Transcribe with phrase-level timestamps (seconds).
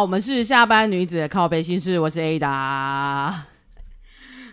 [0.00, 3.32] 我们是下班女子的靠北心事，我是 Ada。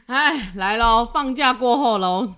[0.06, 2.34] 哎，来喽，放假过后喽，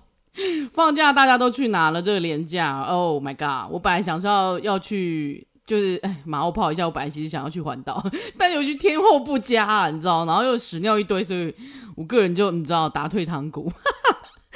[0.72, 2.02] 放假大家都去哪了？
[2.02, 3.70] 这个连假，Oh my god！
[3.72, 8.04] 我本来想说要要去，就是哎马后炮一下，我本来其实想要去环岛，
[8.36, 11.54] 但由于天候不佳啊，你知道，然后又屎尿一堆，所以
[11.94, 13.70] 我个人就你知道打退堂鼓。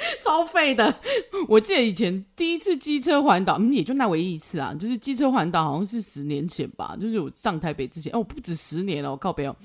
[0.23, 0.99] 超废的！
[1.47, 9.55] 我记得以前第一次机车环岛，嗯，也就那唯一一次啊，就是机车环岛，好像是十年前吧，就是我上台北之前，哦，不止十年了，我靠北哦，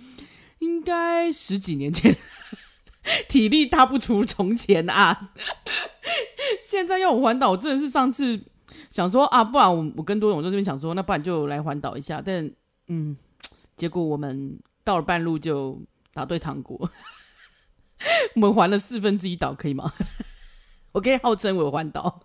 [0.58, 2.16] 应该十几年前，
[3.28, 5.32] 体力大不出从前啊。
[6.66, 8.40] 现在要我环岛，我真的是上次
[8.90, 12.50] 想说啊，不然我我跟多勇在这边想说，那不然就来环岛一下，但
[12.88, 13.16] 嗯，
[13.76, 15.80] 结果我们到了半路就
[16.12, 16.88] 打对糖果。
[18.34, 19.92] 我们还了四分之一岛，可以吗？
[20.92, 22.20] 我可以号称我环岛。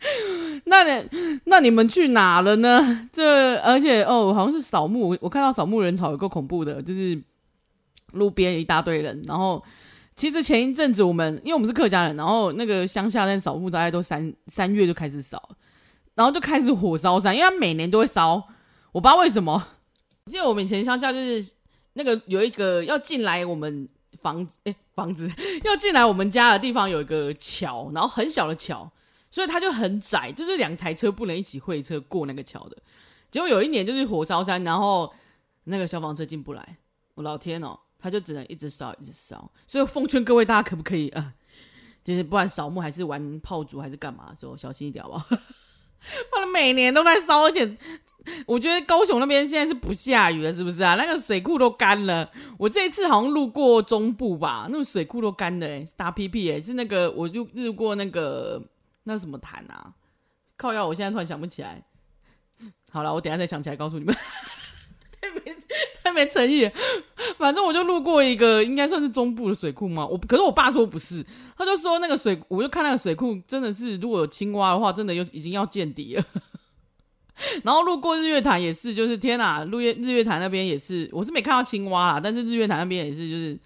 [0.66, 1.08] 那你
[1.46, 3.08] 那你们去哪了呢？
[3.12, 7.20] 这而且哦，好像是扫墓，我看到扫墓人潮有够恐怖的，就是
[8.12, 9.20] 路边一大堆人。
[9.26, 9.60] 然后
[10.14, 15.50] 其实前一阵子我们因为我们是客家人，然后那个乡下在扫墓，大概都三三月就开始扫，
[16.14, 18.36] 然后就开始火烧山，因为他每年都会烧，
[18.92, 19.64] 我不知道为什么。
[20.26, 21.54] 我记得我们以前乡下就是
[21.94, 23.88] 那个有一个要进来我们。
[24.20, 25.30] 房子哎，房子
[25.64, 28.90] 要进来我们家的地方有一个桥，然后很小的桥，
[29.30, 32.76] 所以它就很窄，就是两台车不能一起会车过那个桥的。
[33.30, 35.12] 结果有一年就是火烧山，然后
[35.64, 36.76] 那个消防车进不来，
[37.14, 39.50] 我老天哦，他就只能一直烧一直烧。
[39.66, 41.34] 所以奉劝各位大家可不可以啊、
[42.02, 45.36] 就是不管扫墓还是玩炮竹还是干嘛的时候，小心一点好不好？
[46.32, 47.76] 他每年都在烧，而且
[48.46, 50.94] 我觉得高雄那边现在是不下雨了，是不是啊？
[50.96, 52.30] 那个水库都干了。
[52.58, 58.62] 我这一次好像路过中部吧，那个水库都干的，哎，大屁屁，哎，是那个我就路过那个
[59.04, 59.92] 那什么潭啊？
[60.56, 61.82] 靠腰，我现在突然想不起来。
[62.90, 64.14] 好了，我等下再想起来告诉你们。
[65.20, 65.56] 太没
[66.02, 66.70] 太没诚意。
[67.38, 70.04] 反正我就路过一个，应该算是中部的水库嘛。
[70.04, 71.24] 我可是我爸说不是，
[71.56, 76.24] 他就说那个水，我就看那个水库真的是，如果有青蛙的话，真的又已经要见底了。
[77.62, 83.56] 然后路过日月潭也是，就是天哪，日月日月潭那边也是，我是没看到青蛙啦，但是日月潭那边也是，就是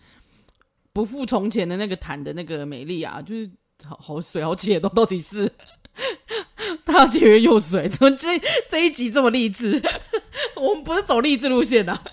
[0.92, 3.50] 不复从前的那个潭的那个美丽啊，就是
[3.82, 5.50] 好好水好解冻，到底是
[6.84, 9.82] 他要节约用水，怎么这这一集这么励志？
[10.56, 12.04] 我们不是走励志路线的啊。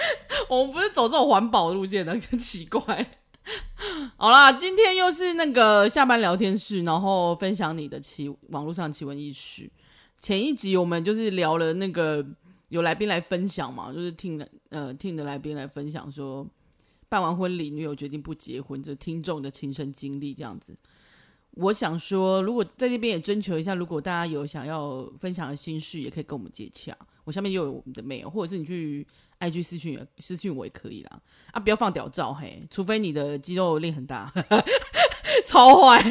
[0.48, 3.06] 我们不是走这种环保路线的，真奇怪。
[4.16, 9.70] 好啦，今天又是那个下班聊天室，然后分享你的奇网络上奇闻异事。
[10.20, 12.22] 前一集我们就是聊了那个
[12.68, 16.46] 有来宾来分享嘛，就是听的呃听的来宾来分享说，
[17.08, 20.76] 办完婚礼女友决定不结婚，这听众的亲身经历这样子。
[21.52, 26.94] 我想说，如果在这边也征求一下，如果大家有想要分享的心事，也可以跟我们接洽。
[27.24, 29.06] 我下面又有我们的 mail，或者是你去。
[29.40, 31.20] IG 私讯私讯我也可以啦，
[31.52, 34.32] 啊，不要放屌照嘿，除非你的肌肉力很大，
[35.46, 36.02] 超坏，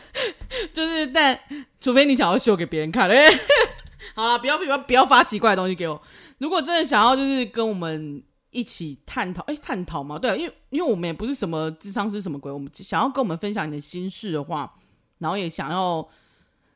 [0.74, 1.38] 就是但
[1.80, 3.26] 除非你想要秀给别人看，哎，
[4.14, 6.00] 好啦，不要不要不要发奇怪的东西给我。
[6.38, 14.74] 如果真的想要就是跟我们一起探讨，哎，探讨嘛，对，因为因为我们也不是什么智商是什么鬼，我们想要跟我们分享你的心事的话，
[15.18, 16.06] 然后也想要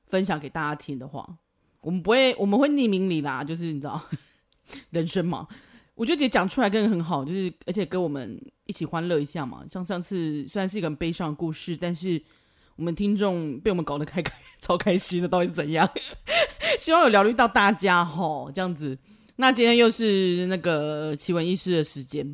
[0.08, 1.28] 分享给大家听的话，
[1.80, 4.00] 我们不会我们会匿名你啦，就是你知道
[4.90, 5.46] 人生嘛。
[5.94, 9.62] 我觉得姐讲出来真的很好，就是而且跟我们一起欢乐一下嘛。
[9.70, 12.20] 像上次虽然是一个很悲伤的故事，但是
[12.76, 15.88] 我们听众被我们搞得开开 超开心的，到底是怎样？
[16.80, 18.98] 希望有疗愈到大家吼，这样子。
[19.36, 22.26] 那今天又是那个奇闻异事的时间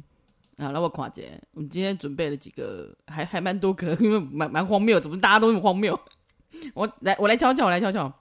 [0.56, 5.98] 啊，那我夸姐，我们今天准备了几个，还还蛮多个，因为蛮蛮荒谬，怎么大家都很荒谬？
[6.74, 8.12] 我来，我来瞧瞧，我来瞧瞧。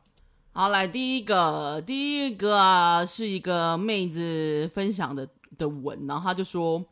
[0.58, 6.84] 好，来第一个，第一个啊，是一个妹子分享的的文，然后她就说，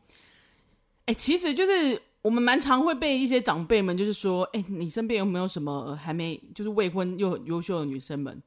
[1.06, 8.40] 哎，其实就是我们蛮常会被一些长辈们就是说，哎，你身边有没有什么还没就是未婚又很优秀的女生们，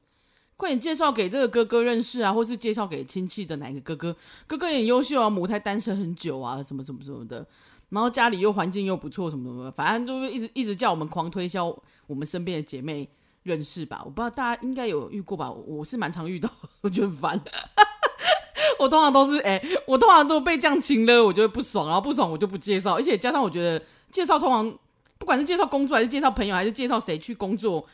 [0.56, 7.46] 快点介绍给这个哥哥认识啊，或是介绍给亲戚的哪个哥哥，哥哥也很优秀啊，母胎单身很久啊，什么什么什么的，
[7.90, 11.66] 然后家里又环境又不错，什么什么，反正就是一直一直叫我们狂推销
[12.06, 13.06] 我们身边的姐妹。
[13.42, 16.50] 认识吧，我不知道大家应该有遇过吧，我是蛮常遇到，
[16.82, 17.40] 我觉得很烦。
[18.78, 24.78] 我通常都是哎、我通常都被这样情了，我就会不爽，然后不爽我就不介绍，而且加上我觉得介绍通常
[25.18, 27.86] 不管是介绍工作还是介绍朋友还是介绍谁去工作，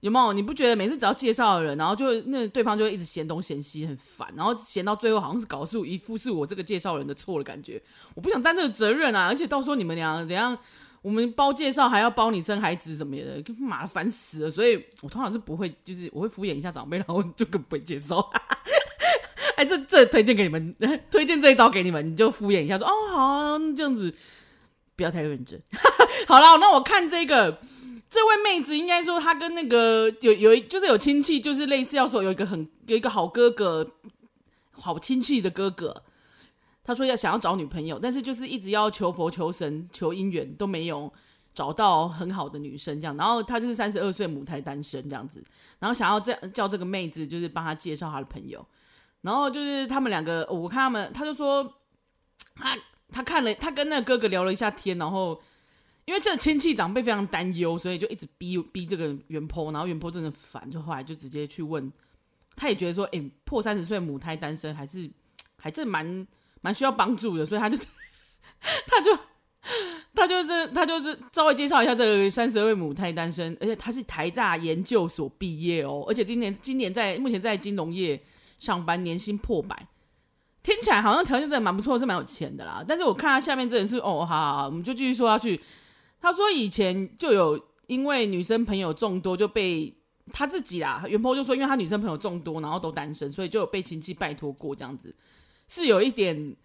[0.00, 0.34] 有没有？
[0.34, 7.82] 你不觉得每次只要介绍的人，然后就那对方就一直嫌东嫌西，很烦，然后嫌到最后好像是搞出一副是我这个介绍人的错的感觉，
[8.14, 10.58] 我不想担这个责任啊，而且到时候你们俩怎样？
[11.04, 14.50] 我们包介绍还要包你生孩子什么的，麻烦死了！
[14.50, 18.32] 所以我通常是不会，就是我会敷衍一下长辈，然后就更不会介绍。
[19.56, 20.74] 哎，这这推荐给你们，
[21.12, 24.14] 推荐这一招给你们，你就敷衍一下说哦好啊，这样子
[24.96, 25.60] 不要太认真。
[26.26, 27.60] 好了，那我看这个
[28.08, 33.90] 这位妹子，应该说她跟那个有有一就是有亲戚，就是类似要说有一个很有一个好哥哥，
[34.72, 36.02] 好亲戚的哥哥。
[36.84, 41.10] 他说要想要找女朋友，但是就是一直要求佛求神求姻缘都没有
[41.54, 45.42] 找到很好的女生这样，然后他就是三十二岁母胎单身这样子，
[45.78, 48.62] 然后想要这样叫这个妹子就是帮他介绍他的朋友，
[49.22, 51.64] 然后就是他们两个，我看他们他就说
[52.54, 52.76] 他
[53.10, 55.40] 他看了他跟那个哥哥聊了一下天，然后
[56.04, 61.90] 因为这个亲戚长辈非常担忧，所以就一直逼逼这个原坡然后原坡真的烦，就后来就直接去问，
[62.56, 65.10] 他也觉得说，哎，破三十岁母胎单身还是
[65.56, 66.26] 还真蛮。
[66.64, 67.76] 蛮需要帮助的，所以他就，
[68.86, 69.18] 他就，
[70.14, 78.18] 他就是，他就是稍微介绍一下这个三十二位母胎单身，而且他是台大研究所毕业哦，而且今年今年在目前在金融业
[78.58, 79.86] 上班，年薪破百，
[80.62, 82.82] 听起来好像条件真的蛮不错，是蛮有钱的啦。
[82.88, 85.60] 但是我看他下面这人是哦，好好好，我们就继续说下去。
[86.22, 89.94] 他说以前就有因为女生朋友众多，就被
[90.32, 95.14] 他自己啦，原 po 就说，因为他女生朋友众多，然后都单身，所以就有被亲戚拜托过这样子。
[95.68, 96.56] 是有一点，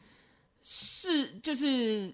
[0.62, 2.14] 是就是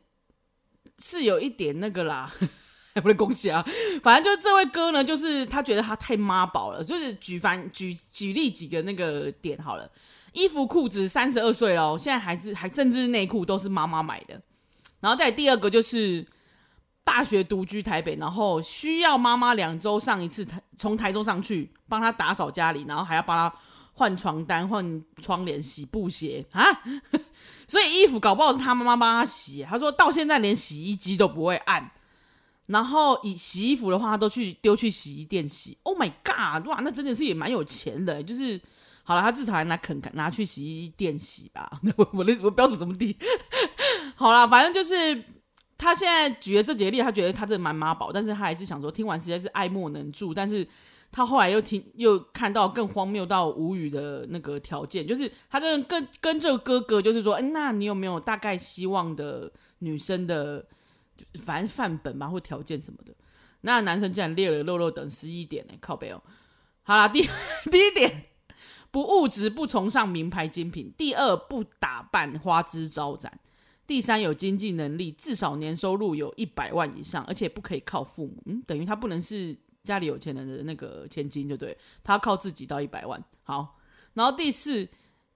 [0.99, 2.31] 是有一点那个啦，
[2.93, 3.65] 还不能恭喜啊！
[4.01, 6.83] 反正就是这位哥呢，就是他觉得他太妈宝了。
[6.83, 9.89] 就是举凡举举例几个那个点好了，
[10.31, 14.41] 衣服裤子三十二岁了，现在还是还甚至内裤都是妈妈买的。
[15.01, 16.25] 然后再第二个就是
[17.03, 23.53] 大学独居台北，然后需要妈妈两周上一次台，从台中上去帮他打扫家里，然后还要帮他。
[23.97, 26.63] 换床单、换窗帘、洗布鞋啊，
[27.65, 29.65] 所以衣服搞不好是他妈妈帮他洗。
[29.67, 31.89] 他说到现在连洗衣机都不会按，
[32.67, 35.77] 然后以洗衣服的话，他都去丢去洗衣店洗。
[35.83, 36.67] Oh my god！
[36.67, 38.21] 哇，那真的是也蛮有钱的。
[38.21, 38.59] 就是
[39.03, 41.79] 好了，他至少还拿肯拿去洗衣店洗吧。
[41.95, 43.17] 我 我的我标准这么低？
[44.15, 45.23] 好了，反正就是
[45.77, 50.67] 他现在举了这几个例，他觉得他这蛮妈宝，但是他还是想说，听完实在是爱莫能助，但是。
[51.15, 60.65] 他后来又听又看到更荒谬到无语的那个条件，就是他跟跟跟这个哥哥就是说，嗯，那你有没有大概希望的女生的，
[61.45, 63.15] 反正范本嘛或条件什么的？
[63.61, 66.21] 那男生竟然列了肉肉等十一点呢，靠北哦。
[66.83, 67.21] 好啦，第
[67.71, 68.25] 第一点，
[68.91, 73.31] 不物质，不崇尚名牌精品；第二，不打扮花枝招展；
[73.87, 78.43] 第三，有经济能力，至少年收入有一百万以上，而且不可以靠父母。
[78.47, 79.57] 嗯，等于他不能是。
[79.85, 83.23] 家里有钱人的那个千金就对，他靠自己到一百万。
[83.43, 83.77] 好，
[84.13, 84.87] 然后第四，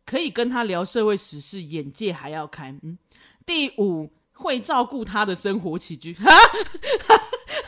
[0.05, 2.77] 可以跟他聊社会时事，眼界还要开。
[2.81, 2.97] 嗯，
[3.45, 6.13] 第五，会照顾他的生活起居。
[6.15, 6.25] 哈，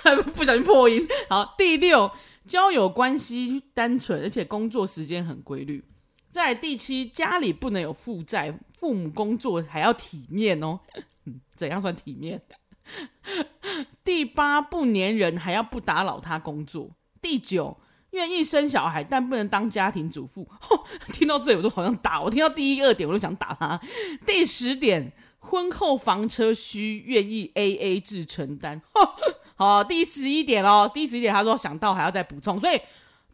[0.04, 1.08] 还 不小心破音。
[1.30, 2.12] 好，第六，
[2.48, 5.84] 交友关系单纯，而且工作时间很规律。
[6.32, 10.80] 再来第七，家里不能有负债，父母工作还要体面哦。
[11.26, 12.42] 嗯，怎样算体面？
[14.04, 16.90] 第八，不粘人，还要不打扰他工作。
[17.22, 17.78] 第九，
[18.12, 20.48] 愿意生小孩，但不能当家庭主妇。
[21.14, 23.80] 听到这里我都好像打我，听到第一二点我就想打他。
[24.26, 28.82] 第十点，婚后房车需愿意 AA 制承担。
[29.56, 32.82] 好，第十一点哦，第十一点他说想到还要再补充，所以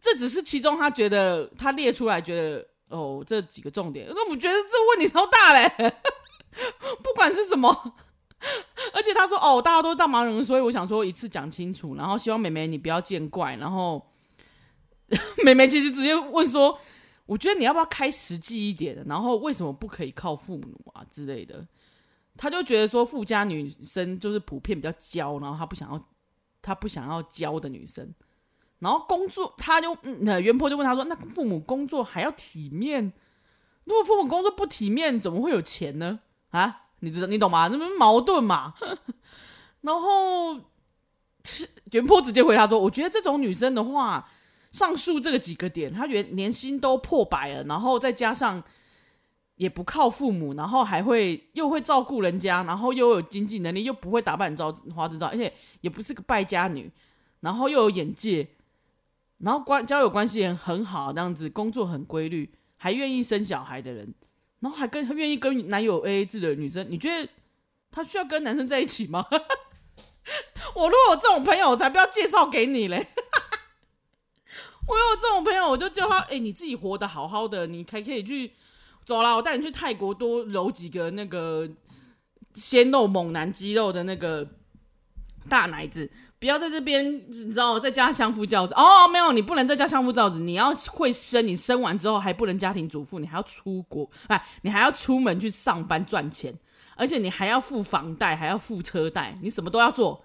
[0.00, 5.94] 这只是其中他觉得他列出来觉得哦这几个重点，那我觉得这问题超大嘞，
[7.02, 7.94] 不管是什么。
[8.94, 13.56] 而且他说：“哦，大家都是大忙人，所以我想说一次讲清楚，然后希望妹妹你不要见怪。
[13.56, 14.04] 然后
[15.44, 16.78] 妹妹其实直接问说
[17.26, 19.02] ：‘我觉得你要不要开实际一点的？
[19.04, 21.66] 然后为什么不可以靠父母啊之类的？’
[22.36, 26.08] 他就觉得说富家女生就是普遍比较娇，然后他不想要
[26.62, 28.14] 他不想要娇的女生。
[28.78, 33.12] 然后工作，他就嗯，原 po 就问他说：‘那父母工作还要体面？
[33.82, 37.68] 如果父母工作不体面，怎么会有钱呢？’啊？”你知道你懂吗？
[37.68, 38.74] 那不矛盾嘛。
[39.82, 40.54] 然后
[41.92, 44.28] 原 po 直接回答说：“我觉得这种女生的话，
[44.72, 48.62] 上述这个几个点，她原年薪都破百了，然后再加上
[49.54, 56.90] 也不靠父母，然后还会又会照顾人家，然后又有经济能力，又不会打扮招花枝招，而且也不是个败家女，
[57.40, 58.48] 然后又有眼界，
[59.38, 64.12] 然后关交友关系也很好，这样子工作很规律，还愿意生小孩的人。”
[64.60, 67.28] 然后还跟愿意跟男友 AA 制的女生，你觉得
[67.90, 69.26] 她需要跟男生在一起吗？
[70.74, 73.08] 我如果有这种朋友，我才不要介绍给你嘞！
[74.86, 78.52] 我有这种朋友，我就叫他，哎，你自己活得好好的，你才可以去
[79.04, 81.68] 走啦，我带你去泰国多揉几个那个
[82.54, 84.46] 鲜肉猛男肌肉的那个
[85.48, 96.54] 大奶子，不要在这边，你知道，在家相夫教子哦，没有，你不能在家相夫教子，你要会生，你生完之后还不能家庭主妇，你还要出国，哎，你还要出门去上班赚钱，
[96.94, 100.24] 而且你还要付房贷，还要付车贷，你什么都要做。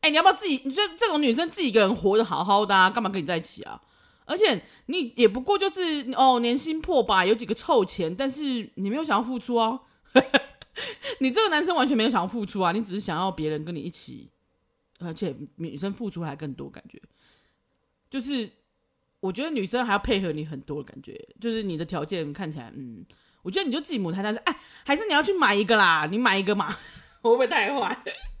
[0.00, 0.60] 哎，你要不要自己？
[0.64, 3.80] 你觉得这种女生自己一个人活得好好的啊，干嘛跟你在一起啊？
[4.24, 9.80] 而且你也不过就是哦，年薪破百，有几个臭钱，但是你没有想要付出啊。
[11.20, 14.31] 你这个男生完全没有想要付出啊，你只是想要别人跟你一起。
[15.04, 17.00] 而且女生付出还更多，感觉
[18.10, 18.50] 就是
[19.20, 23.04] 我觉得女生还要配合你很多感觉，就是你的条件看起来，嗯，
[23.42, 26.72] 我觉得你就自己母胎单身，哎，还是你要去买一个啦，你买一个嘛，
[27.22, 27.96] 会不会太坏？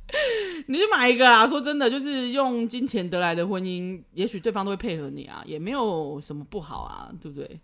[0.68, 7.60] 你去买一个啦，说真的，就是用金钱得来的婚姻，也许对方都会配合你啊，也没有什么不好啊，对不对？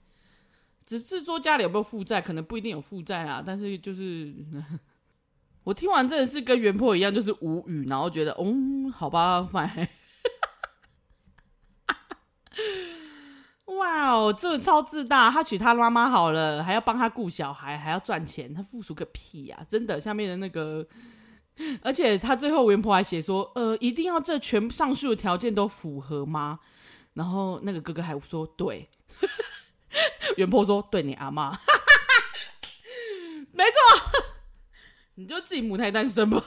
[0.87, 4.33] 只是说家里有没有负债，可能不一定有负债啊，但是就是。
[5.65, 9.89] 我听完真的是跟原 PO 一样，就是无语，然后觉得，嗯，好吧，反
[13.67, 19.67] 哇哦， 这个超自大，他娶他妈妈好了，还要帮他顾小孩，还要赚钱，他付出个屁呀、啊！
[19.69, 20.87] 真的，下面的那个，
[21.83, 26.61] 而且他最后原 PO 还写说，呃，一定要这全上述的条件都符合吗？
[27.13, 28.89] 然后那个哥哥还说，对，
[30.37, 31.61] 原 PO 说，对你阿妈，
[33.53, 34.38] 没错。
[35.19, 36.41] 你就自己母胎单身吧，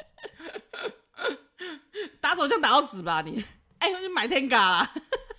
[2.20, 3.42] 打手枪打到死吧你！
[3.78, 4.94] 哎、欸，我去买天嘎啦。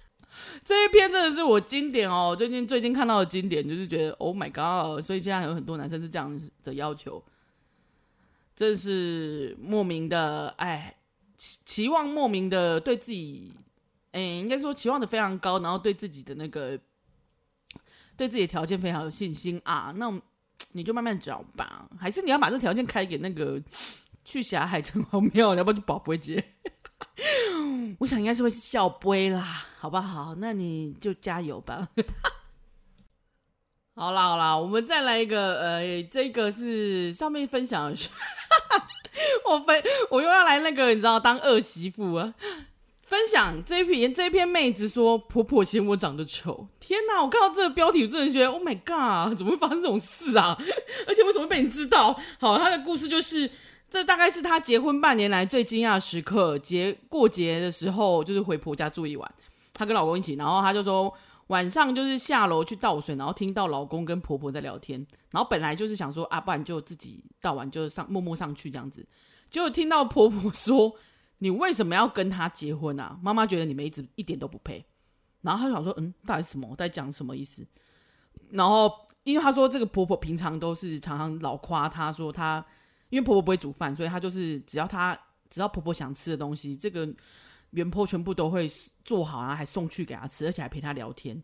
[0.65, 5.05] 这一篇真的是我经典哦，最近最近看到的经典，就是觉得 Oh my God！
[5.05, 7.23] 所以现在有很多男生是这样的要求，
[8.55, 10.95] 真是莫名的哎，
[11.37, 13.53] 期期望莫名的对自己，
[14.13, 16.79] 哎、欸，应该说期望的非常高，然后对自己的那个
[18.17, 20.19] 对自己的条件非常有信心啊，那我们。
[20.73, 23.61] 你就慢慢找吧，还是你要把这条件开给那个
[24.23, 26.43] 去霞海城隍庙，你要不要去宝贝节？
[27.99, 30.35] 我想应该是会是笑杯啦，好不好？
[30.35, 31.89] 那你就加油吧。
[33.95, 37.91] 好啦好啦，我们再来一个，呃，这个是上面分享，
[39.45, 42.33] 我分我又要来那个，你知道当二媳妇啊。
[43.11, 46.65] 分享这一篇，这一篇妹子说婆婆嫌我长得丑。
[46.79, 47.21] 天哪！
[47.21, 50.57] 我看到这个标题，我真的觉得 Oh my God，怎么会发生这种事啊？
[51.05, 52.17] 而且为什么被你知道？
[52.39, 53.51] 好，她的故事就是，
[53.89, 56.57] 这大概是她结婚半年来最惊讶的时刻。
[56.59, 59.29] 节过节的时候，就是回婆家住一晚，
[59.73, 61.13] 她跟老公一起，然后她就说
[61.47, 69.05] 晚上就是下楼去倒水，然后听到老公跟婆婆在聊天，然后本来就是想说啊，不然就自己倒完就上默默上去这样子，
[69.49, 70.95] 结果听到婆婆说。
[71.43, 73.17] 你为什么要跟他结婚啊？
[73.19, 74.85] 妈妈觉得你们一直一点都不配。
[75.41, 76.67] 然后他想说，嗯，到底什么？
[76.69, 77.65] 我在讲什么意思？
[78.51, 78.93] 然后
[79.23, 82.63] 因为他说这个婆婆平常都是常常老夸她说她，
[83.09, 85.19] 因为婆婆不会煮饭，所以她就是只要她
[85.49, 87.11] 只要婆婆想吃的东西，这个
[87.71, 88.71] 原 PO 全部都会
[89.03, 91.41] 做好，然后还送去给她吃，而且还陪她聊天。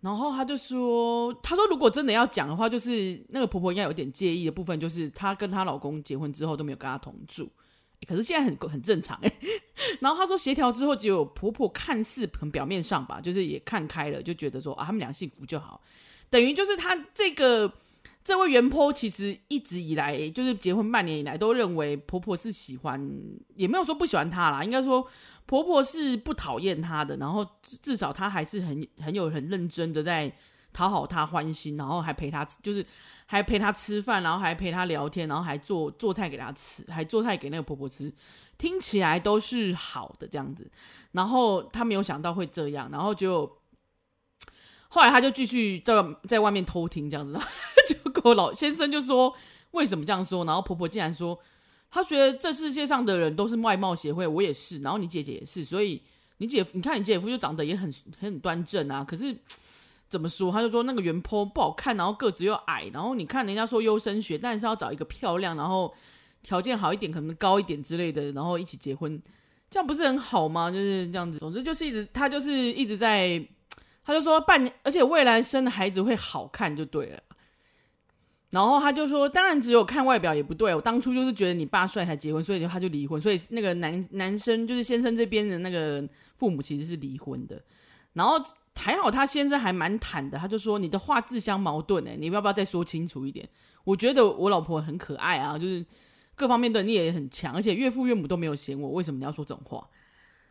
[0.00, 7.52] 然后他就说，他说如果真的要讲的话，就是那个婆婆应该有点介意的部分，就是她跟她老公结婚之后都没有跟她同住。
[8.08, 9.32] 可是现在很很正常哎，
[10.00, 15.80] 然后他说协调之后，只有婆婆看似很表面上吧，就是也看开了，就觉得说啊，他们俩幸福就好，
[16.30, 17.72] 等于就是他这个
[18.24, 23.00] 这位原 PO 其实一直以来就是结婚半年以来都认为婆婆是喜欢，
[23.54, 25.06] 也没有说不喜欢她啦，应该说
[25.46, 27.46] 婆婆是不讨厌她的，然后
[27.82, 30.32] 至少她还是很很有很认真的在
[30.72, 32.84] 讨好她欢心，然后还陪她就是。
[33.30, 38.12] 还陪她吃饭，然后还陪她聊天，然后还做做菜给她吃，还做菜给那个婆婆吃，
[38.58, 40.68] 听起来都是好的这样子。
[41.12, 43.58] 然后她没有想到会这样，然后就
[44.88, 45.94] 后来她就继续在
[46.26, 47.38] 在外面偷听这样子。
[47.86, 49.32] 结果老先生就说
[49.70, 51.38] ：“为什么这样说？”然后婆婆竟然说
[51.88, 56.02] ：“她觉得这世界上的人都是外貌协会，我也是，然后你姐姐也是，所以
[56.38, 59.36] 你姐你看你姐夫就长得也很很端正啊，可是。”
[60.10, 60.50] 怎么说？
[60.50, 65.94] 他就说那个原坡不好看，然后个子又矮，然后你看人家说优生学，但是要找一个漂亮，然后
[66.42, 69.22] 条件好一点，可能高一点之类的，然后一起结婚，
[69.70, 70.68] 这样不是很好吗？
[70.68, 71.38] 就是这样子。
[71.38, 73.40] 总之就是一直他就是一直在，
[74.04, 77.22] 他就说半年，而且未来生的孩子会好看就对了。
[78.50, 86.04] 然后他就说，当然只有看外表也不对，我当初就是觉得你爸帅才结婚，所以他就离婚，所以那个男男生就是先生这边的那个
[86.36, 87.62] 父母其实是离婚的，
[88.14, 88.34] 然后。
[88.80, 93.48] 还好他先生还蛮坦的，他就说，你的话自相矛盾哎，你要不要再说清楚一点？
[93.84, 95.84] 我觉得我老婆很可爱啊，就是
[96.34, 99.86] 各方面的你也很强，而且岳父岳母都没有嫌我，为什么你要说这种话？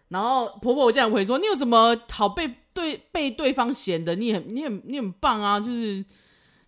[0.09, 4.15] 然后婆婆我这样回说，你有什么好被对被对方嫌的？
[4.15, 6.03] 你很你很你很棒啊，就是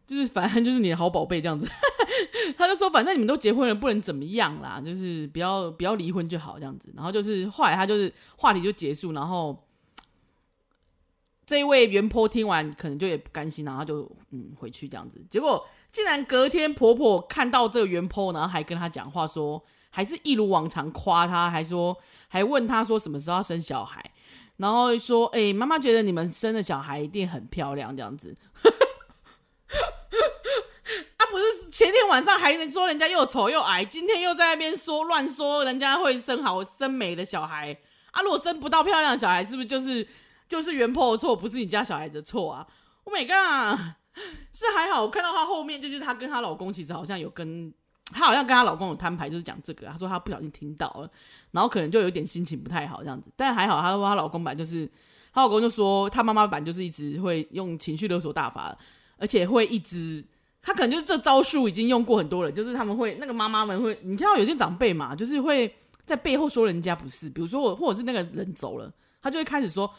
[0.05, 1.67] 就是反正就是你的好宝贝这样子。
[2.57, 6.93] 他就说，反正你们都结婚了，不能怎么样啦，就是不要不要离婚就好这样子。
[6.95, 9.67] 然后就是后来他就是话题就结束，然后
[11.45, 15.21] 这一位原 po 听完可能就也不甘心，然后就嗯回去这样子。
[15.29, 24.03] 结果竟然隔天婆婆看到这个原 po，然后还跟他讲话说，还是一如往常夸他，还说还问他说什么时候要生小孩，
[24.57, 28.35] 然后说哎妈妈觉得你们生的小孩一定很漂亮这样子。
[31.17, 37.75] 啊不是前天晚上还说人家又丑又矮，今天又在那边说乱说人家会生好生美的小孩
[38.11, 38.21] 啊！
[38.21, 40.05] 如果生不到漂亮小孩，是不是就是
[40.51, 42.67] 就是原 po 的错，不是你家小孩的错啊
[43.05, 43.79] ？Oh my god！
[44.51, 47.73] 是还好，我看到她后面就是她跟她老公其实好像有跟
[48.11, 49.87] 她好像跟她老公有摊牌，就是讲这个。
[49.87, 51.09] 她说她不小心听到了，
[51.51, 53.31] 然后可能就有点心情不太好这样子。
[53.37, 54.85] 但还好，她说她老公版就是
[55.33, 58.77] 她老公就说她妈妈版就是一直会用情绪勒索大法，
[59.17, 60.21] 而且会一直。
[60.61, 65.73] 她可能就是这招数已经用过很多人，就是他们会那个妈妈们会，你看到有些长辈嘛，就是会
[66.05, 68.91] 在背后说人家不是，比如说我或者是那个人走了，
[69.21, 69.89] 他就会开始说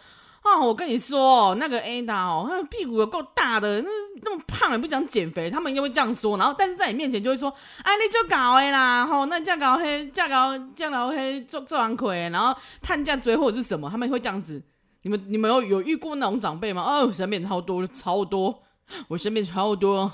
[0.42, 3.88] 啊，我跟你说那个 Ada 哦，他屁股有够大的，那
[4.22, 7.48] 那么胖也不想减肥，他们应该会这样说，然后但是在你面前就会说，
[7.84, 14.60] 哎，你就搞哎啦，吼，那这样搞黑，这样搞这样搞黑做做完亏，然后探价追或者是什么，他们会这样子，
[15.02, 16.82] 你们你们有有遇过那种长辈吗？
[16.82, 18.62] 哦，我身边超多超多，
[19.08, 20.10] 我身边超多。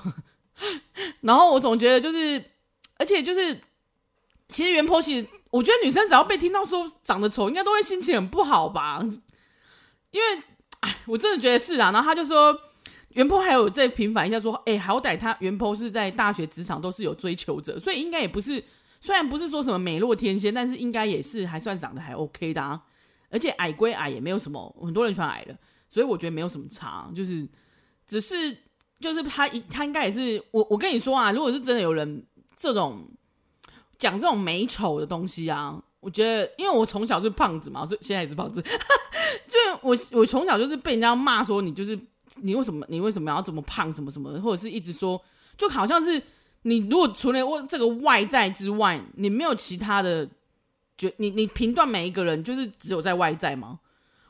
[1.23, 2.45] 然后我总觉得就是，
[2.99, 3.59] 而且就是，
[4.49, 9.03] 其实原 po 其实，我觉得女生只要被听到说长得丑，应该都会心情很不好吧？
[10.11, 10.43] 因为，
[10.81, 11.91] 哎，我真的觉得是啊。
[11.93, 12.57] 然后他就说，
[13.11, 18.63] 原坡还有再平反一下说，哎，好歹他原坡是在大学职场都是有追求者，所以应该也不是，
[19.01, 22.83] 虽然不是说什么美若天仙，但是应该也是还算长得还 OK 的啊。
[23.31, 25.57] 而且矮归矮，也没有什么，很多人喜欢矮的，
[25.89, 27.49] 所以我觉得没有什么差，就是
[28.07, 28.57] 只是。
[29.01, 30.67] 就是他一，他应该也是我。
[30.69, 33.09] 我跟你说啊，如果是真的有人这种
[33.97, 38.61] 讲这种美丑的东西啊，我觉得，因为我从小是胖子嘛，所以现在也是胖子。
[39.47, 41.99] 就我，我从小就是被人家骂说你就是
[42.37, 45.21] 你为什么你为什么要这么胖什么什么的，或者是一直说，
[45.57, 46.23] 就好像是
[46.63, 50.29] 你如果除了我这个外在之外，你没有其他的，
[50.97, 53.81] 就你你评断每一个人就是只有在外在吗？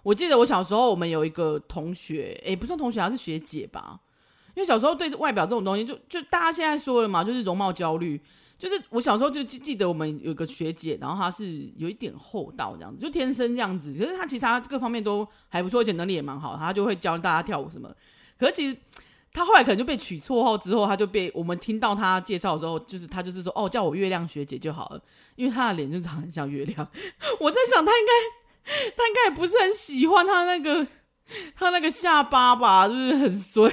[0.03, 3.99] 我记得我小时候，我们有一个同学，诶，不算同学，还是学姐吧。
[4.55, 8.21] 因为小时候对外表这种东西，就就大家现在说了嘛，就是容貌焦虑。
[8.59, 13.95] 就是我小时候就记记得我们有个学姐，然后她是有一点厚道这样子，就天生这样子。
[13.97, 17.89] 可是她其实她各方面都还不错，而且能力也蛮好，她就会教大家跳舞什么。
[18.37, 18.77] 可是其实
[19.33, 25.01] 她后来可能就被取绰号之后，她就被我们听到她介绍的时候，就是她就是说哦，叫我月亮学姐就好了，
[25.37, 26.89] 因为她的脸就长得很像月亮。
[27.39, 30.85] 我在想她应该她应该也不是很喜欢她那个
[31.55, 33.73] 她那个下巴吧，就是很衰。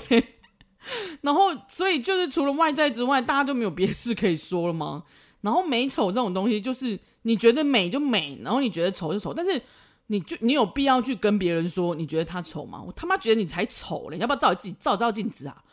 [1.21, 5.04] 然后，所以就是除了外在之外，大家就没有别的事可以说了吗？
[5.41, 9.62] 然后美丑这种东西，就是你觉得美就美，然后你觉得丑就丑，但是
[10.08, 12.82] 你就你有必要去跟别人说你觉得他丑吗？
[12.82, 14.17] 我他妈觉得你才丑嘞！
[14.17, 15.63] 要不要照自己照照镜子啊？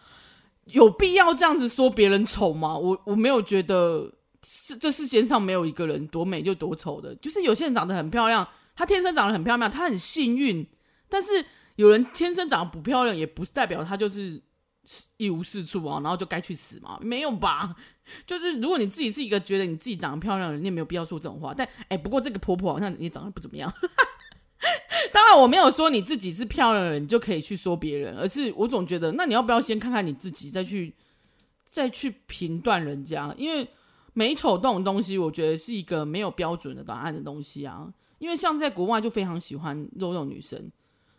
[0.67, 2.77] 有必要这样子说别人丑吗？
[2.77, 4.13] 我我没有觉得
[4.47, 8.47] 是这世界上没有一个人多美就多丑的，就是有些人长得很漂亮，
[8.77, 10.67] 他天生长得很漂亮，他很幸运。
[11.09, 11.45] 但是
[11.77, 14.43] 有人天生长得不漂亮，也不代表他就是。
[15.17, 16.99] 一无是处啊，然后就该去死嘛？
[17.01, 17.75] 没有吧？
[18.27, 21.55] 就是如果你自己是一个觉得你自己长得漂亮的人，你也没有必要说这种话。
[21.55, 23.73] 但哎，不过这个婆婆好像也长得不怎么样。
[25.13, 30.95] 当然我没有说你自己是漂亮的人，你就可以去说别人，而是我总觉得，那你要不要先看看你自己，再去
[31.69, 33.35] 再去评断人家？
[33.37, 33.69] 因为
[34.13, 37.93] 美丑这种东西，我觉得是一个没有标准的答案的东西啊。
[38.19, 40.71] 因为像在国外就非常喜欢肉肉女生。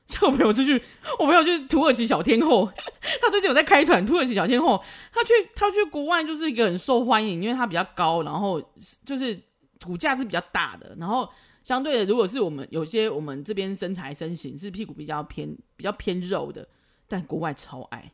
[0.05, 0.81] 像我朋友出去，
[1.17, 2.69] 我朋友去土耳其小天后，
[3.21, 4.05] 他最近有在开团。
[4.05, 8.61] 土耳其小天后，他去他去国外就是一个很受欢迎，因为他比较高，然后
[9.05, 9.41] 就是
[9.83, 11.27] 骨架是比较大的，然后
[11.63, 16.67] 相对的，如果是我们有些我们这边身材身形是屁股比较偏比较偏肉的，
[17.07, 18.11] 但国外超矮，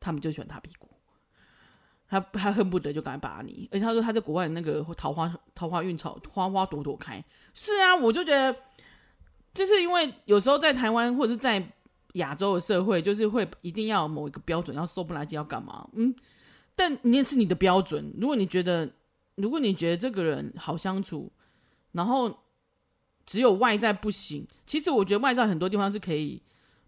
[0.00, 0.88] 他们就喜欢他屁股，
[2.08, 7.22] 他他恨不得就赶快把你，而且他说他在国外那个桃花桃花运草花花朵朵开，
[7.52, 8.56] 是啊，我就觉得。
[9.56, 11.72] 就是因为有时候在台湾或者是在
[12.12, 15.88] 亚洲的社会，就是会一定要某一个标准，要瘦不拉几要干嘛？
[15.94, 16.14] 嗯，
[16.74, 18.14] 但你也是你的标准。
[18.18, 18.88] 如果你觉得，
[19.34, 21.32] 如果你觉得这个人好相处，
[21.92, 22.38] 然后
[23.24, 26.40] 只有外在不行，其实我觉得外在很多地方是可以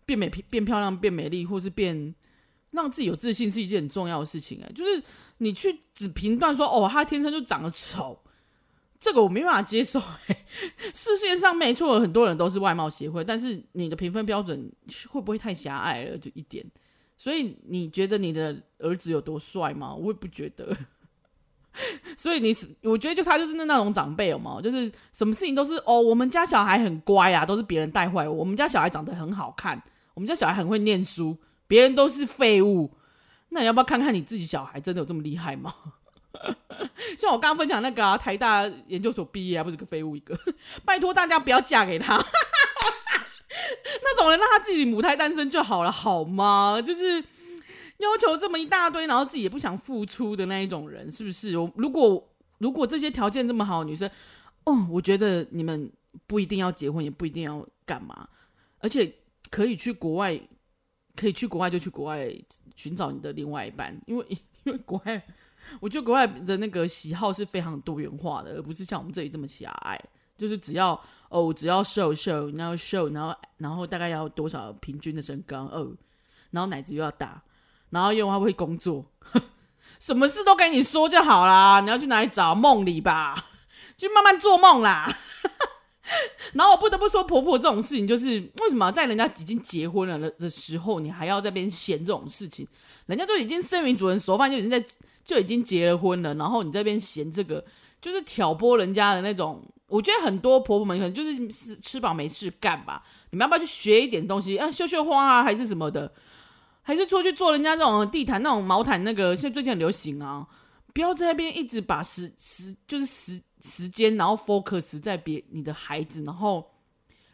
[0.04, 2.14] 变美、变漂亮、变美丽，或是变
[2.70, 4.62] 让自己有自信，是一件很重要的事情。
[4.62, 5.02] 哎，就是
[5.38, 8.18] 你去只评断说，哦，他天生就长得丑。
[9.00, 10.00] 这个我没办法接受。
[10.94, 14.70] 世界上没错，很多人都是外貌协会，但是你的评分标准
[15.08, 16.18] 会不会太狭隘了？
[16.18, 16.64] 就一点。
[17.16, 19.94] 所以你觉得你的儿子有多帅吗？
[19.94, 20.76] 我也不觉得。
[22.16, 24.60] 所以你是，我觉得就他就是那那种长辈有没有？
[24.60, 28.34] 就是什么事情都是哦，我们家小孩很乖啊，都是别人带坏我。
[28.34, 29.80] 我们家小孩长得很好看，
[30.14, 31.36] 我们家小孩很会念书，
[31.68, 32.90] 别人都是废物。
[33.50, 35.72] 那你要不要看看你自己小孩真的有这么厉害吗？
[37.18, 40.38] 像我刚刚分享那个、啊、台大研究所毕业还不是个废物一个，
[40.84, 42.16] 拜托大家不要嫁给他，
[44.02, 46.80] 那种人让他自己母胎单身就好了，好吗？
[46.80, 47.22] 就是
[47.98, 51.56] 要求这么一大堆，然后自己也不想付出的那一种人，是不是？
[51.56, 54.08] 我如果如果这些条件这么好的女生，
[54.64, 55.90] 哦，我觉得你们
[56.26, 58.28] 不一定要结婚，也不一定要干嘛，
[58.78, 59.12] 而且
[59.50, 60.38] 可以去国外，
[61.16, 62.30] 可以去国外就去国外
[62.76, 64.24] 寻找你的另外一半，因为
[64.64, 65.20] 因为国外。
[65.80, 70.00] 我觉得国外的那个喜好是非常多元化的，而不是像我们这里这么狭隘。
[70.38, 70.90] 就是只要
[71.30, 75.90] 哦，只要瘦瘦，然后瘦，然后然后大概要多少平均的身高哦，
[76.52, 77.42] 然后奶子又要大，
[77.90, 79.04] 然后又还会工作，
[79.98, 81.80] 什么事都跟你说就好啦。
[81.80, 82.54] 你要去哪里找？
[82.54, 83.46] 梦里吧，
[83.96, 85.12] 就慢慢做梦啦。
[86.54, 88.28] 然后我不得不说，婆婆这种事情，就是
[88.60, 92.64] 为什么在人家已经结婚了的时候，你还要在这边嫌这种事情？
[93.06, 94.84] 人家都已经生米煮成熟饭，就已经在。
[95.28, 97.62] 就已经结了婚了，然后你这边嫌这个，
[98.00, 99.62] 就是挑拨人家的那种。
[99.86, 103.04] 我觉得很多婆婆们可能就是吃吃饱没事干吧。
[103.30, 104.56] 你们要不要去学一点东西？
[104.56, 106.10] 啊，绣绣花啊，还是什么的？
[106.80, 109.04] 还是出去做人家那种地毯、那种毛毯？
[109.04, 110.48] 那个现在最近很流行啊！
[110.94, 116.66] 不要在那边一直把时时就是时时间，然后 focus 在别你的孩子，然后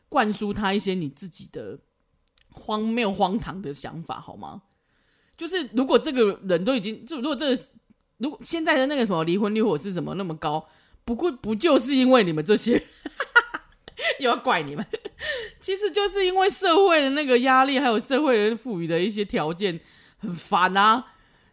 [0.09, 1.79] 灌输他一些你自己的
[2.51, 4.63] 荒谬荒唐的想法，好吗？
[5.37, 7.63] 就是如果这个人都已经，就如果这个。
[8.19, 10.67] 如果现在的那个什么离婚率或是什么那么高，
[11.05, 12.87] 不过不就是因为你们这些，
[14.21, 14.87] 又要怪你们，
[15.61, 19.81] 其实就是因为社会的那个压力，还有社会人赋予的一些条件
[20.19, 21.05] 很烦啊！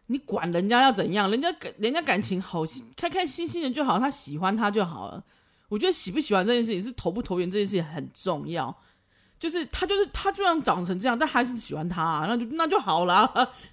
[0.07, 2.63] 你管人家要怎样，人家人家感情好，
[2.95, 5.23] 开开心心的就好，他喜欢他就好了。
[5.69, 8.77] 我觉得喜不喜欢这件事情是投不投缘这件事情很重要。
[9.41, 13.27] 就是他，就是他，就算长成这样，但还是喜欢他啊，那就那就好了。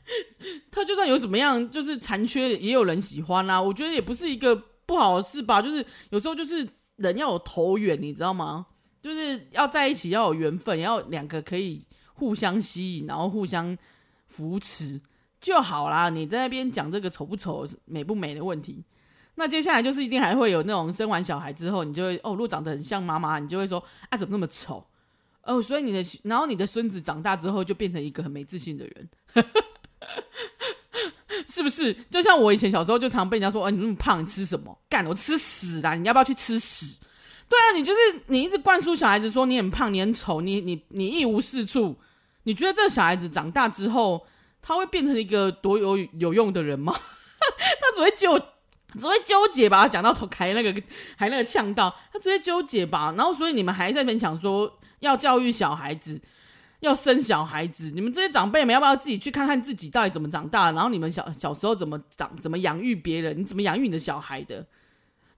[0.73, 3.61] 他就算有什么样，就是残缺，也有人喜欢啊。
[3.61, 5.61] 我觉得也不是一个不好的事吧。
[5.61, 8.65] 就是有时候就是人要有投缘，你知道吗？
[9.03, 13.77] 就是要在一起要有缘分，要两个可以互相吸引，然后互相
[14.25, 14.99] 扶持
[15.39, 16.09] 就好啦。
[16.09, 18.83] 你在那边讲这个丑不丑、美不美的问题，
[19.35, 24.83] 那接下来就是一定还会有那种生完小孩之后，你就会哦，如果长得很像妈妈，你就会说啊，怎么那么丑？
[25.49, 29.09] 哦，所以你的，然后你的孙子长大之后就变成一个很没自信的人，
[31.49, 31.95] 是不是？
[32.11, 34.79] 就像我以前小时候就常被人家说，哦，你那么胖，你吃什么？
[34.91, 35.95] 干，我吃屎啦！
[35.95, 37.01] 你要不要去吃屎？
[37.49, 41.97] 对啊，你就是你一直灌输小孩子说你很胖，你很丑，你你你一无是处。
[42.43, 44.27] 你觉得这个小孩子长大之后，
[44.61, 46.93] 他会变成一个多有有用的人吗？
[47.81, 48.39] 他只会纠，
[48.99, 49.89] 只会纠结吧？
[49.89, 50.83] 讲到头还那个
[51.17, 53.15] 还那个呛到，他只会纠结吧？
[53.17, 54.79] 然后所以你们还在那边讲说。
[55.01, 56.21] 要教育小孩子，
[56.81, 60.73] 要生小孩子，你们这些长辈们要不要自己去看看自己到底怎么长大？
[60.73, 63.39] 然后你们小小时候怎么长，怎么养育别人？
[63.39, 64.67] 你怎么养育你的小孩的？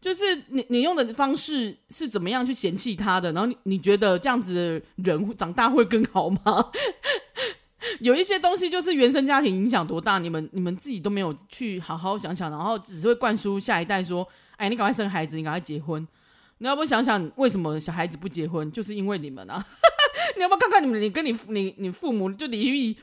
[0.01, 3.33] 就是你你用的方式是怎么样去嫌弃他的？
[3.33, 6.41] 然后你你觉得这样子的人长大会更好吗？
[8.01, 16.07] 有一些东西就是原生家庭影响多大，你们你们自己都没有去好好想想，然后只是会灌输下一代说：“哎，你赶快生孩子，你赶快结婚。”
[16.63, 18.71] 你要不想想为什么小孩子不结婚？
[18.71, 19.65] 就是因为你们啊！
[20.37, 21.01] 你要不要看看你们？
[21.01, 22.95] 你跟你你你父母就离异，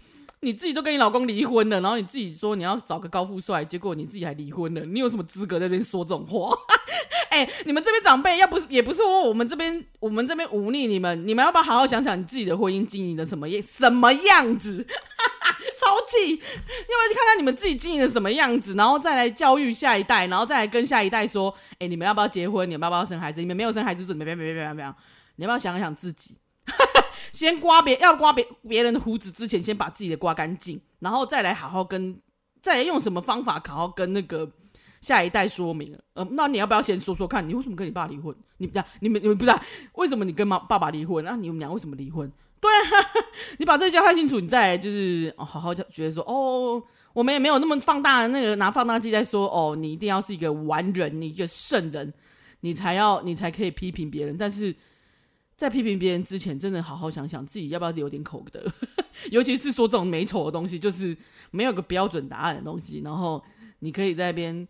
[0.41, 6.55] 你自己都跟你老公离婚了，然后你自己说你要找个高富帅，结果你自己还离婚了，你有什么资格在这边说这种话？
[7.31, 14.85] 哎、欸，你们这边长辈要不是也不是说我们这边我们这边忤逆你们，你们要不要好好想想你自己的婚姻经营的什么样什么样子？
[15.77, 16.31] 超气！
[16.31, 22.67] 要不要去看看你们自己经营的什么样子，然后再来教育下一代，然后再来跟下一代说：哎、你们要不要结婚？
[22.69, 23.39] 你们要不要生孩子？
[23.39, 24.13] 你们没有生孩子，是？
[24.13, 24.95] 别别别别别别！
[25.35, 26.37] 你要不要想一想自己？
[27.31, 32.19] 先刮别要刮别别人的胡子之前，先把自己的刮干净，然后再来好好跟，
[32.61, 34.49] 再来用什么方法好好跟那个
[35.01, 35.97] 下一代说明？
[36.13, 38.35] 呃，那你要不要先说说看，你为什么跟你爸离婚？
[38.57, 39.63] 你不你们你们不是、啊、
[39.93, 41.23] 为什么你跟妈爸爸离婚？
[41.23, 42.31] 那、啊、你们俩为什么离婚？
[42.59, 43.05] 对啊，
[43.59, 46.81] 你把这交代清楚，你再就是、哦、好好觉得说哦，
[47.13, 52.11] 我们也没有那么放大那个拿放大镜在说哦，你一定要是一个完人，你一个圣人，
[52.61, 54.35] 你才要你才可以批评别人。
[54.35, 54.75] 但是
[55.55, 58.63] 在批评别人之前，真的好好想想自己要不要留点口德，
[59.31, 61.15] 尤其是说这种美丑的东西，就是
[61.51, 63.43] 没有个标准答案的东西，然后
[63.79, 64.67] 你可以在那边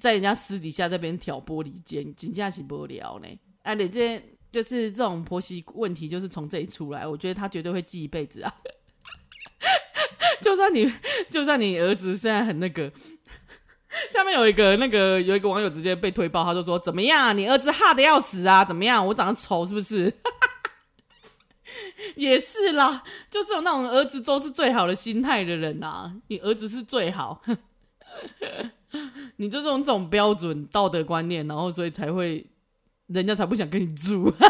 [0.00, 3.28] 在人家私底下在那边挑拨离间，真正是无聊呢。
[3.62, 4.20] 哎，你这。
[4.54, 7.04] 就是这种婆媳问题，就是从这里出来。
[7.04, 8.54] 我觉得他绝对会记一辈子啊！
[10.40, 10.92] 就算你，
[11.28, 12.92] 就算你儿子现在很那个，
[14.12, 17.36] 下面有一个那个有一个网友直接被推爆，他就说：“怎么样？
[17.36, 18.64] 你儿子哈的要死啊？
[18.64, 19.04] 怎么样？
[19.04, 20.12] 我长得丑是不是？”
[22.14, 26.14] 也是啦，就是有那种儿子都是最好的心态的人啊。
[26.28, 27.42] 你儿子是最好，
[29.36, 32.46] 你就这种这种标准道德观念，然后所以才会
[33.06, 34.32] 人家才不想跟你住。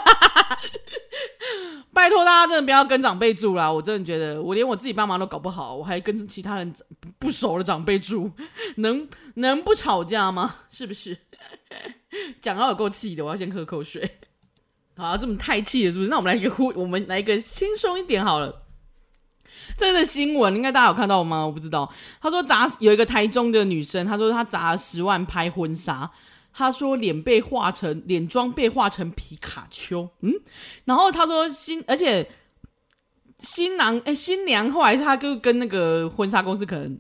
[1.92, 3.70] 拜托大家真的不要跟长辈住啦！
[3.70, 6.74] 我真的觉得我连我自己爸妈都搞不好，我还跟其他人
[7.18, 8.30] 不熟的长辈住，
[8.76, 10.56] 能能不吵架吗？
[10.70, 11.16] 是不是？
[12.42, 14.18] 讲到有够气的，我要先喝口水。
[14.96, 16.10] 好，这么太气了，是不是？
[16.10, 18.62] 那我们来一个呼，我们来一个轻松一点好了。
[19.78, 21.46] 这个新闻应该大家有看到吗？
[21.46, 21.90] 我不知道。
[22.20, 26.10] 他说砸有一个台中的女生，她说她砸了十万拍婚纱。
[26.56, 30.32] 他说脸被画成脸妆被画成皮卡丘，嗯，
[30.84, 32.30] 然后他说新，而且
[33.40, 36.96] 新郎哎新娘后来他就跟那个婚纱公司可能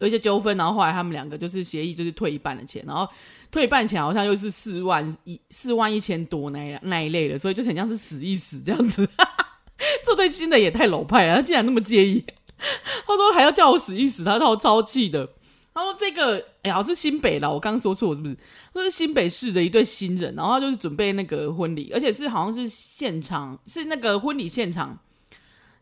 [0.00, 3.08] 有一些纠纷，然后后来他们两个就是协议就是退一半的钱，然后
[3.52, 9.08] 退一半钱好像又是四万一四万一千多那那一类的，所以就很像是死一死这样子，
[10.04, 12.24] 这对新的也太老派了，他竟然那么介意，
[13.06, 15.30] 他说还要叫我死一死，他超超气的。
[15.74, 18.36] 他说这个哎呀，是新北的，我刚说错是不是？
[18.72, 24.96] 说是新北市的一对新人，然后他就是准备那个婚礼，而且是好像是现场，是那个婚礼现场，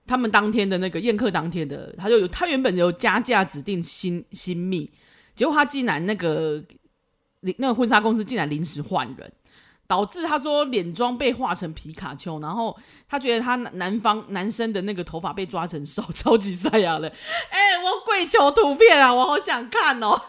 [0.07, 4.91] 他们当天的那个宴客当天的，他就有他原本有加价指定新新密，
[5.37, 6.65] 结果他竟然那个
[7.41, 9.31] 那个婚纱公司竟然临时换人。
[9.93, 12.75] 导致他说脸妆被画成皮卡丘，然后
[13.07, 17.09] 他觉得他男方男生的那个头发被抓成手超级赛亚的，
[17.53, 20.19] 哎、我跪求图片啊，我好想看哦。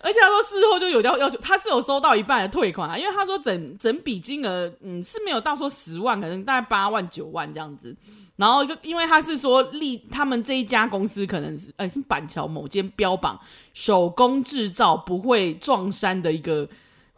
[0.00, 7.96] 而且他说事后就有要要求，他是有收到一半的退款啊，因为他说整整笔金额嗯是没有到说十万，可能大概八万九万这样子。
[8.36, 13.40] 然后就因为他是说立他们这一家公司可能是哎是板桥某间标榜
[13.72, 16.68] 手工制造不会撞衫的一个。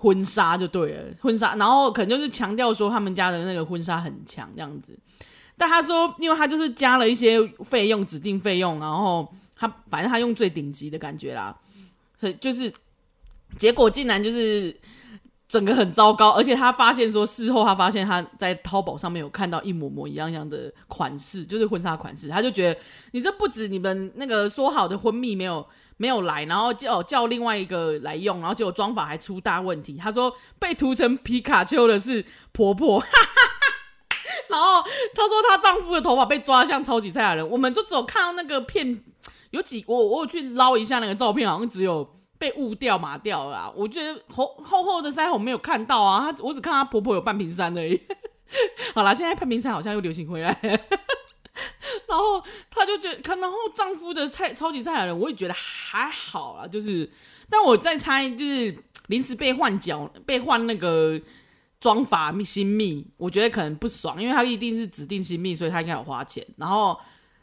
[0.03, 4.99] 婚纱就对了，婚纱，然后可能就是强调说他们家的那个婚纱很强这样子，
[5.57, 11.57] 但他说，因为他就是加了一些费用，指定费用，然后他反正他用最顶级的感觉啦，
[12.19, 12.73] 所以就是
[13.57, 14.77] 结果竟然就是
[15.47, 22.81] 整个很糟糕，而且他发现说事后他发现他在淘宝上面有看到一模模一样样的款式，就是婚纱款式，他就觉得
[23.13, 25.65] 你这不止你们那个说好的婚蜜没有。
[26.03, 29.97] 没有来，然后叫叫另外一个来用，然后结果妆法还出大问题。
[29.97, 33.01] 他说被涂成皮卡丘的是婆婆，
[34.51, 34.83] 然后
[35.15, 37.49] 他说她丈夫的头发被抓像超级赛亚人。
[37.49, 39.01] 我们就只有看到那个片，
[39.51, 43.73] 有几我我有去捞一下那个照片，好像只有被雾掉麻掉了。
[43.77, 48.03] 我觉得厚厚厚的腮红没有看到啊，她我只看她婆婆有半瓶山而已。
[48.93, 50.51] 好啦，现在半瓶山好像又流行回来。
[52.09, 56.67] 然后他就觉得，可能后丈夫的菜超级赛亚人，我也觉得还好啦。
[56.67, 57.11] 就是，
[57.51, 58.75] 但我在猜，就是
[59.09, 61.21] 临时被换角，被换那个
[61.79, 66.43] 妆发新密，我觉得可能不爽，因为他一定是指定新密，所以他应该有花钱。
[66.57, 66.99] 然后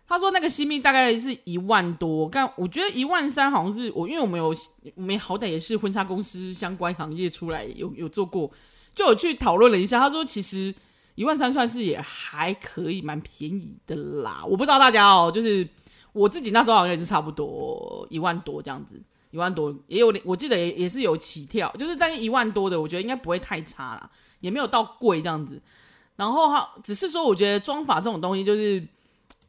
[0.08, 4.52] 他说那个新密大概是一万多，但我觉得一万三好像是我，因为我们有
[4.96, 8.52] 我们好歹也是婚纱公司相关行业出来，有有做过，
[8.96, 10.00] 就有去讨论了一下。
[10.00, 10.74] 他说其实。
[11.20, 14.42] 一万三算是也还可以，蛮便宜的啦。
[14.46, 15.68] 我不知道大家哦，就是
[16.14, 18.98] 我自己那时候好像也是差不多一万多这样子，
[19.32, 25.62] 一万多也有，我记得也也是有起跳，就是在一万多的，我觉得应该不会太差啦，也没有到贵这样子。
[26.16, 28.82] 然后哈，只是说我觉得妆发这种东西，就是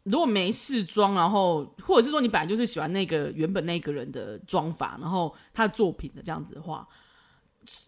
[0.03, 6.85] 如果没试妆，然后或者是说你本来就是喜欢那个原本那个人的妆发，然后他的作品的这样子的话，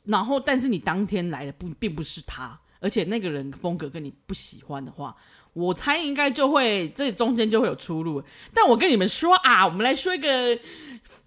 [0.05, 2.57] 然后但是你当天来的不并不是他。
[2.83, 5.14] 而且那个人风格跟你不喜欢的话，
[5.53, 8.23] 我猜应该就会这中间就会有出入。
[8.53, 10.59] 但我跟你们说啊，我们来说一个，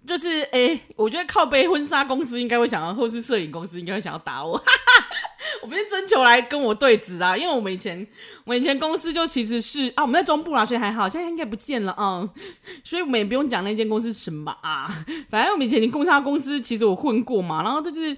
[0.06, 4.62] 就是诶，我觉得靠背婚纱公司应该会想要，或是摄影公司应该会想要打我。
[5.62, 8.06] 我们是征求来跟我对质啊，因为我们以前
[8.44, 12.28] 我们以前公司就其实是啊，我们在中部啦，所以还好，现在应该不见了啊，
[12.84, 18.14] 所以我们也不用讲那间公司什么啊，反正我们以前的婚纱公司其实我混过嘛，然后这就是。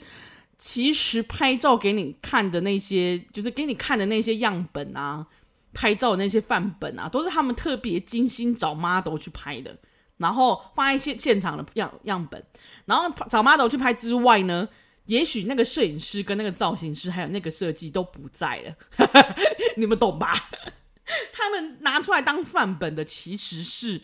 [0.58, 5.24] 其实拍照给你看的那些，就是给你看的那些样本啊，
[5.72, 9.78] 拍照的那些范本啊，都是他们特别精心找 model 去拍的，
[10.16, 12.44] 然后放在现现场的样样本，
[12.86, 14.68] 然后找 model 去拍之外呢，
[15.06, 18.74] 也许那个摄影师跟那个造型师还有那个设计都不在了，
[19.78, 20.34] 你们懂吧？
[21.32, 24.00] 他们拿出来当范本的其实是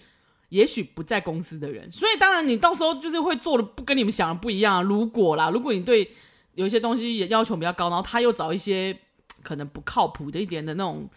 [0.50, 4.82] 也许不在公司的人，所以当然你到时候就是会做的不跟你们想的不一样。
[4.84, 6.10] 如果啦，如果你对
[6.54, 8.96] 有一些东西也要求比较高，然后他又找一些
[9.42, 11.08] 可能不靠谱的一点的那种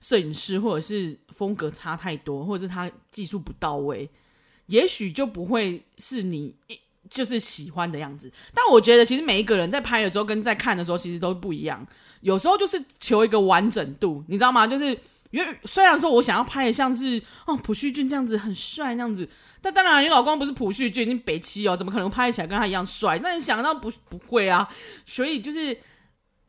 [0.00, 4.08] 摄影师，或者是风格差太多，或者是他技术不到位，
[4.66, 6.54] 也许就不会是你
[7.08, 8.30] 就是喜欢的样子。
[8.54, 11.86] 但我觉得，其实每一个人在拍的时候跟在看的时候，其实都不一样。
[12.20, 14.66] 有时候就是求一个完整度，你知道吗？
[14.66, 14.96] 就是
[15.30, 19.28] 因为虽然说我想要拍的像是哦朴叙俊这样子很帅那样子，
[19.60, 23.18] 但当然你老公不是朴叙俊，你北七哦，怎么可能拍起来跟他一样帅？
[23.22, 24.68] 那你想到不不会啊？
[25.06, 25.78] 所以就是。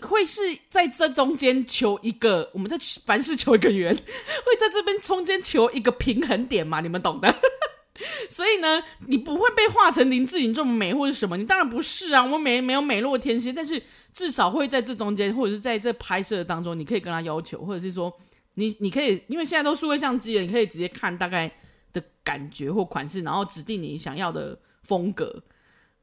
[0.04, 6.82] 会是在这中间求一个，我们在凡事求一个圆， 会在这边中间求一个平衡点嘛？
[6.82, 7.32] 你们懂的。
[8.28, 12.24] 所以呢，你不会被画成林志颖这么美或者什么，你当然不是啊。
[12.24, 13.80] 我们没没有美若天仙，但是
[14.12, 18.12] 至少会在这中间，或者是在这拍摄当中，你可以跟他要求，或者是说
[18.54, 21.52] 你你可以，因为现在都数位相机了，你可以直接看大概
[21.94, 25.42] 的感觉或款式，然后指定你想要的风格，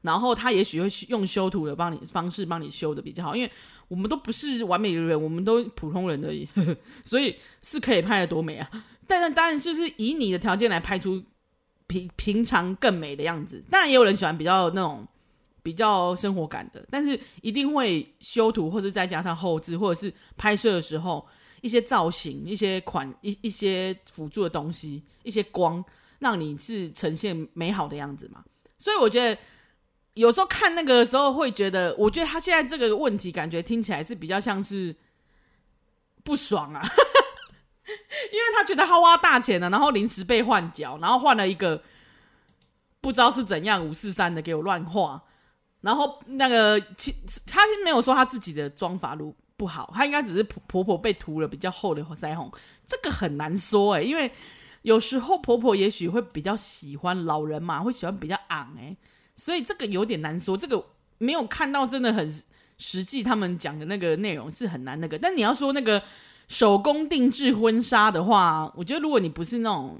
[0.01, 3.51] 然后他也许会用修图的帮你方式帮你修的比较好，因为。
[3.89, 8.69] 我们都不是完美的人，我们都普通人而已，呵呵，所以是可以拍得多美啊！
[9.07, 11.19] 但是当然就是以你的条件来拍出
[11.87, 13.63] 平平常更美的样子。
[13.67, 15.07] 当然也有人喜欢比较那种
[15.63, 21.25] 比较生活感的，但是一定会修图或者再加上后置，或者是拍摄的时候
[21.61, 25.83] 一些造型、一些款、一一些辅助的东西、一些光，
[26.19, 28.43] 让你是呈现美好的样子嘛。
[28.77, 29.39] 所以我觉得。
[30.15, 34.93] 有时候看那个时候会觉得，我觉得他现在这个问题感觉听起来是比较像是
[36.25, 36.81] 不爽啊，
[38.33, 41.81] 因为他觉得他花大钱了，然后临时被换角，然后换了一个
[42.99, 45.23] 不知道是怎样五四三的给我乱画，
[45.79, 52.49] 然后那个其他是没有说他自己的妆发如不好，她应该只是婆婆被涂了比较厚的腮红，
[52.87, 54.31] 这个很难说哎、因为
[54.83, 58.95] 有时候婆婆也许会比较喜欢老人嘛，会喜欢比较昂哎、
[59.35, 60.81] 所以这个有点难说，这个
[61.17, 62.43] 没有看到真的很
[62.77, 65.19] 实际，他们讲的那个内容是很难那个。
[65.19, 66.01] 但你要说那个
[66.47, 69.99] 手工定制婚纱的话，我觉得如果你不是那种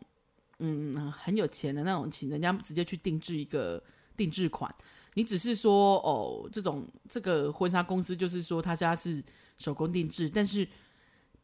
[0.60, 3.84] 嗯很有钱的那种，请人家直接去定制一个
[4.15, 4.74] 定制款，
[5.15, 9.22] 你只是说哦这种这个婚纱公司就是说他家是
[9.60, 10.67] 手工定制，但是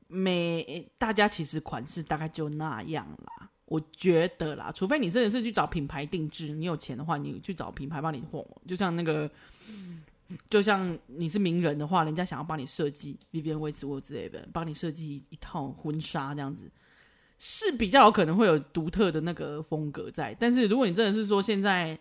[0.08, 3.50] 每大家其实款式大概就那样啦。
[3.66, 9.30] 我觉得啦，除非你真的是去找品牌定制，你有钱的话，你去找品牌帮你画，就像那个，
[10.50, 16.72] 就像你是名人的话，人家想要帮你设计，Vivienne Westwood 之类的，帮你设计一套婚纱这样子，
[17.40, 20.36] 是比较有可能会有独特的那个风格在。
[20.40, 22.00] 但是如果你真的是说现在，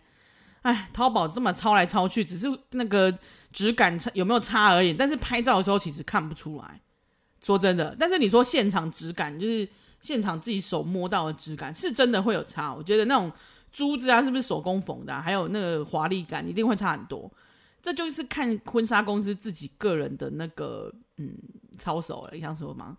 [0.65, 3.17] 哎，淘宝这么抄来抄去，只是那个
[3.51, 6.81] 质感差有没有差而已，但是拍照的时候其实看不出来。
[7.41, 9.67] 说真的，但是你说现场质感就是。
[10.01, 13.31] 现场自己手摸到的质感是真的会有差，我觉得那种
[13.71, 17.31] 珠子啊，是不是手工缝的，还有那个华丽感一定会差很多。
[17.81, 21.33] 这就是看婚纱公司自己个人的那个嗯
[21.79, 22.95] 操守了，你想说吗？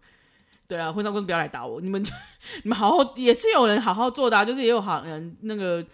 [0.67, 2.03] 对啊，婚纱公司不要来打我，你们
[2.65, 5.87] 你们好好也是有人好好做的啊，就是也有好人那个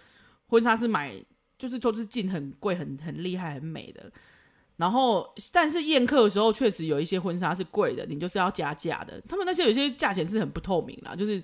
[0.47, 1.13] 婚纱是买
[1.63, 4.11] 就是都是进很贵很很厉害很美的。
[4.79, 9.21] 然后，但是宴客的时候，确实有一些婚纱是贵的，你就是要加价的。
[9.29, 11.41] 他们那些有些价钱是很不透明啦，就是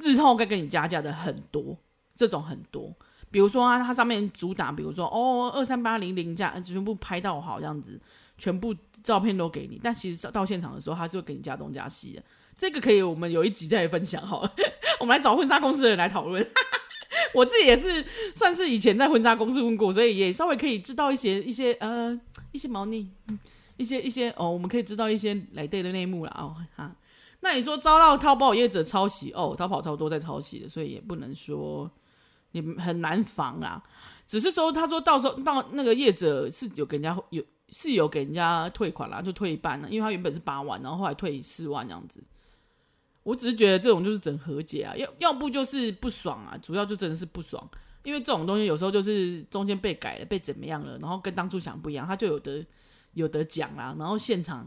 [0.00, 1.74] 日后该给你加价的很多，
[2.14, 2.94] 这种很多。
[3.30, 7.98] 比如说啊，它上面主打，比如说哦，二三八零零价，全部拍到好这样子，
[8.36, 9.80] 全部照片都给你。
[9.82, 12.22] 但其实到现场的时候，他是会给你加东加西的。
[12.58, 14.52] 这个可以，我们有一集再来分享好了。
[15.00, 16.46] 我们来找婚纱公司的人来讨论。
[17.32, 22.18] 我自己也是算是以前在婚纱公司问过，所以也稍微可以知道一些一些呃
[22.52, 23.08] 一些猫腻，
[23.76, 26.94] 一些一些哦，我们可以知道一些来对的内幕了哦哈。
[27.40, 31.90] 那你说遭到淘宝业者抄袭哦，淘宝超多在抄袭的，所以也不能说
[32.52, 33.82] 也很难防啊。
[34.26, 42.22] 只是说他说到时候到那个业者是有给人家有是有给人家退款啦，就退一半了，因为他原本是八万，然后后来退四万这样子。
[43.28, 47.62] 我只是觉得这种就是整和解啊，要要不就是不爽啊，主要就真的是不爽，
[48.02, 52.64] 因为这种东西有时候就是中间被改了，被怎么样了，然后跟当初想不一样，他就有得
[53.12, 53.94] 有得讲啦。
[53.98, 54.66] 然后现场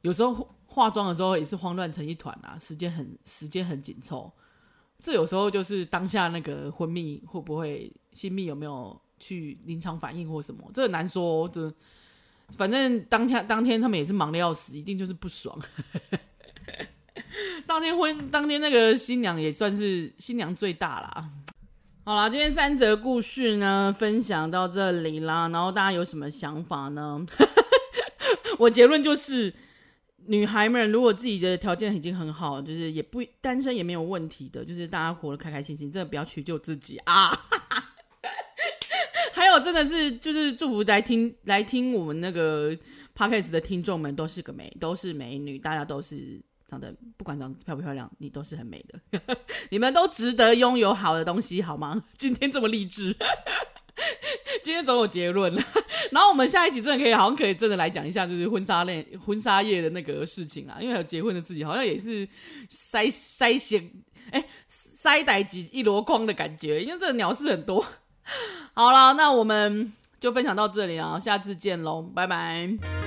[0.00, 4.32] 有时候化妆的时候也是慌乱成一团啊，时间很时间很紧凑，
[5.00, 11.72] 这有时候就是当下那个婚蜜会不会新蜜有没有去临场反应或什么，这很难说，就
[12.48, 15.56] 反正当天当天他们也是忙的要死，一定就是不爽。
[17.66, 21.30] 当天婚，当天那个新娘也算是新娘最大啦。
[22.04, 25.48] 好啦，今天三则故事呢，分享到这里啦。
[25.48, 27.24] 然后大家有什么想法呢？
[28.58, 29.52] 我结论就是，
[30.26, 37.46] 女孩们如果自己的条件已经很好，就是也不单身也没有问题的，就是大家活得开开心心，真的不要屈就自己啊。
[39.32, 42.76] 还有，真的是就是祝福来听来听我们那个
[43.16, 46.40] podcast 的听众们都是个美，都是美女，大家都是。
[46.68, 49.20] 长得不管长得漂不漂亮，你都是很美的，
[49.70, 52.02] 你们都值得拥有好的东西，好吗？
[52.16, 53.14] 今天这么励志，
[54.64, 55.54] 今天总有结论。
[56.10, 62.26] 然后我们下一集真的可以，好像可以真的来讲一下，就是婚纱类婚纱业的那个事情啊，因为还有结婚的事情，好像也是
[62.70, 63.90] 筛筛选，
[64.30, 64.44] 哎，
[65.02, 67.84] 筛逮几一箩筐的感觉，因为这个鸟事很多。
[68.74, 73.03] 好了，那我们就分享到这里啊，下次见喽，拜拜。